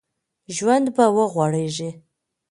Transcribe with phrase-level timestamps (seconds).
[0.55, 1.89] ژوند به وغوړېږي